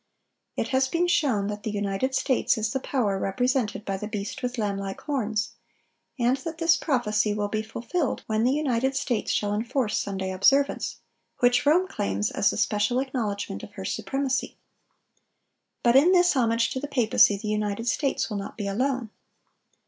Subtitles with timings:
[0.55, 4.07] (1017) It has been shown that the United States is the power represented by the
[4.07, 5.51] beast with lamb like horns,
[6.17, 11.01] and that this prophecy will be fulfilled when the United States shall enforce Sunday observance,
[11.37, 14.57] which Rome claims as the special acknowledgment of her supremacy.
[15.83, 19.11] But in this homage to papacy the United States will not be alone.